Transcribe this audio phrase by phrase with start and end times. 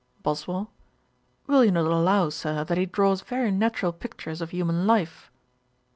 [0.23, 0.71] BOSWELL.
[1.45, 5.31] 'Will you not allow, Sir, that he draws very natural pictures of human life?'